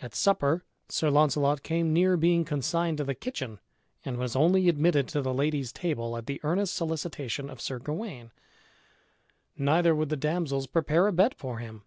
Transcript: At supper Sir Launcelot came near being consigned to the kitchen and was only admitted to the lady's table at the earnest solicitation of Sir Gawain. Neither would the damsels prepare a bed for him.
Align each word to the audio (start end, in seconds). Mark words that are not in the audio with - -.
At 0.00 0.14
supper 0.14 0.64
Sir 0.88 1.10
Launcelot 1.10 1.62
came 1.62 1.92
near 1.92 2.16
being 2.16 2.46
consigned 2.46 2.96
to 2.96 3.04
the 3.04 3.14
kitchen 3.14 3.58
and 4.06 4.16
was 4.16 4.34
only 4.34 4.70
admitted 4.70 5.06
to 5.08 5.20
the 5.20 5.34
lady's 5.34 5.70
table 5.70 6.16
at 6.16 6.24
the 6.24 6.40
earnest 6.42 6.74
solicitation 6.74 7.50
of 7.50 7.60
Sir 7.60 7.78
Gawain. 7.78 8.30
Neither 9.58 9.94
would 9.94 10.08
the 10.08 10.16
damsels 10.16 10.66
prepare 10.66 11.06
a 11.08 11.12
bed 11.12 11.34
for 11.36 11.58
him. 11.58 11.82